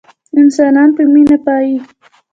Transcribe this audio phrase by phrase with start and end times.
[0.39, 1.75] انسانان په مينه پايي